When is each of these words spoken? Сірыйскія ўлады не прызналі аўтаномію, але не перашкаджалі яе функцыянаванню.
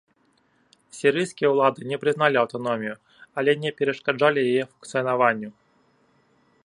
Сірыйскія 0.99 1.47
ўлады 1.53 1.79
не 1.91 1.97
прызналі 2.05 2.41
аўтаномію, 2.43 2.95
але 3.43 3.51
не 3.67 3.71
перашкаджалі 3.83 4.47
яе 4.51 4.63
функцыянаванню. 4.71 5.49